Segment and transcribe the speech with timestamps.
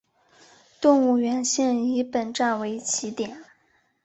[0.81, 3.43] 动物园线以本站为起点。